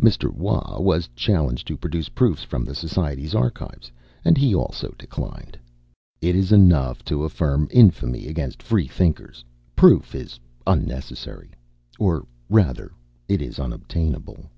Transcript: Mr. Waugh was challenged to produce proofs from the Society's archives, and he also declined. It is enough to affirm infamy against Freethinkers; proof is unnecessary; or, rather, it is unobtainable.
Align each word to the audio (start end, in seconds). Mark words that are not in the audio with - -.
Mr. 0.00 0.32
Waugh 0.32 0.80
was 0.80 1.08
challenged 1.16 1.66
to 1.66 1.76
produce 1.76 2.08
proofs 2.08 2.44
from 2.44 2.64
the 2.64 2.72
Society's 2.72 3.34
archives, 3.34 3.90
and 4.24 4.38
he 4.38 4.54
also 4.54 4.94
declined. 4.96 5.58
It 6.20 6.36
is 6.36 6.52
enough 6.52 7.04
to 7.06 7.24
affirm 7.24 7.66
infamy 7.72 8.28
against 8.28 8.62
Freethinkers; 8.62 9.44
proof 9.74 10.14
is 10.14 10.38
unnecessary; 10.68 11.50
or, 11.98 12.24
rather, 12.48 12.92
it 13.26 13.42
is 13.42 13.58
unobtainable. 13.58 14.48